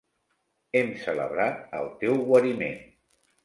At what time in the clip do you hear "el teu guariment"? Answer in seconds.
1.83-2.85